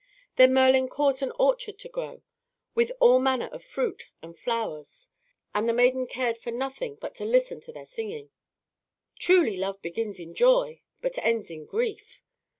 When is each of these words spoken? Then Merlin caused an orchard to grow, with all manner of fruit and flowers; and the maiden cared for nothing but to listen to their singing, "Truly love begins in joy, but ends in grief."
Then 0.35 0.51
Merlin 0.55 0.89
caused 0.89 1.21
an 1.21 1.31
orchard 1.37 1.77
to 1.77 1.87
grow, 1.87 2.23
with 2.73 2.91
all 2.99 3.19
manner 3.19 3.45
of 3.49 3.63
fruit 3.63 4.09
and 4.23 4.35
flowers; 4.35 5.09
and 5.53 5.69
the 5.69 5.73
maiden 5.73 6.07
cared 6.07 6.39
for 6.39 6.49
nothing 6.49 6.95
but 6.95 7.13
to 7.17 7.23
listen 7.23 7.61
to 7.61 7.71
their 7.71 7.85
singing, 7.85 8.31
"Truly 9.19 9.57
love 9.57 9.79
begins 9.83 10.19
in 10.19 10.33
joy, 10.33 10.81
but 11.03 11.19
ends 11.19 11.51
in 11.51 11.67
grief." 11.67 12.23